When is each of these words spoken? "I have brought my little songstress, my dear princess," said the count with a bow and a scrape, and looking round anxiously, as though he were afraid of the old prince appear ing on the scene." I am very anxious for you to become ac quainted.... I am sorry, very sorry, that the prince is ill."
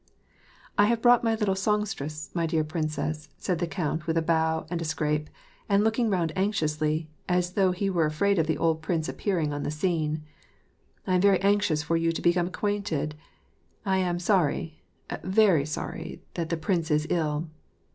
"I 0.79 0.85
have 0.85 0.99
brought 0.99 1.23
my 1.23 1.35
little 1.35 1.53
songstress, 1.53 2.31
my 2.33 2.47
dear 2.47 2.63
princess," 2.63 3.29
said 3.37 3.59
the 3.59 3.67
count 3.67 4.07
with 4.07 4.17
a 4.17 4.21
bow 4.23 4.65
and 4.71 4.81
a 4.81 4.83
scrape, 4.83 5.29
and 5.69 5.83
looking 5.83 6.09
round 6.09 6.33
anxiously, 6.35 7.07
as 7.29 7.53
though 7.53 7.71
he 7.71 7.87
were 7.87 8.07
afraid 8.07 8.39
of 8.39 8.47
the 8.47 8.57
old 8.57 8.81
prince 8.81 9.07
appear 9.07 9.37
ing 9.37 9.53
on 9.53 9.61
the 9.61 9.69
scene." 9.69 10.23
I 11.05 11.13
am 11.13 11.21
very 11.21 11.39
anxious 11.41 11.83
for 11.83 11.97
you 11.97 12.11
to 12.13 12.21
become 12.23 12.47
ac 12.47 12.53
quainted.... 12.53 13.13
I 13.85 13.97
am 13.99 14.17
sorry, 14.17 14.81
very 15.23 15.67
sorry, 15.67 16.23
that 16.33 16.49
the 16.49 16.57
prince 16.57 16.89
is 16.89 17.05
ill." 17.11 17.49